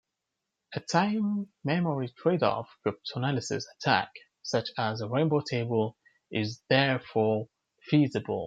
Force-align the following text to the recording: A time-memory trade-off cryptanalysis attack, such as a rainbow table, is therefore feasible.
A 0.73 0.79
time-memory 0.79 2.09
trade-off 2.17 2.75
cryptanalysis 2.83 3.65
attack, 3.77 4.09
such 4.41 4.69
as 4.75 4.99
a 4.99 5.07
rainbow 5.07 5.41
table, 5.47 5.95
is 6.31 6.63
therefore 6.71 7.49
feasible. 7.83 8.39